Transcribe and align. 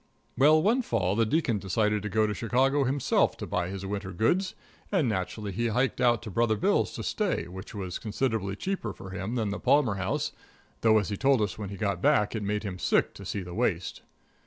Well, 0.35 0.59
one 0.63 0.81
fall 0.81 1.15
the 1.15 1.27
Deacon 1.27 1.59
decided 1.59 2.01
to 2.01 2.09
go 2.09 2.25
to 2.25 2.33
Chicago 2.33 2.85
himself 2.85 3.37
to 3.37 3.45
buy 3.45 3.67
his 3.69 3.85
winter 3.85 4.11
goods, 4.11 4.55
and 4.91 5.07
naturally 5.07 5.51
he 5.51 5.67
hiked 5.67 6.01
out 6.01 6.23
to 6.23 6.31
Brother 6.31 6.55
Bill's 6.55 6.93
to 6.93 7.03
stay, 7.03 7.47
which 7.47 7.75
was 7.75 7.99
considerable 7.99 8.55
cheaper 8.55 8.93
for 8.93 9.11
him 9.11 9.35
than 9.35 9.51
the 9.51 9.59
Palmer 9.59 9.97
House, 9.97 10.31
though, 10.81 10.97
as 10.97 11.09
he 11.09 11.17
told 11.17 11.39
us 11.39 11.59
when 11.59 11.69
he 11.69 11.77
got 11.77 12.01
back, 12.01 12.33
it 12.35 12.41
made 12.41 12.63
him 12.63 12.79
sick 12.79 13.13
to 13.13 13.23
see 13.25 13.41
the 13.43 13.53
waste. 13.53 14.01